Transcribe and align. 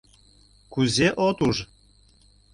—Кузе 0.73 1.07
от 1.27 1.39
уж... 1.47 1.57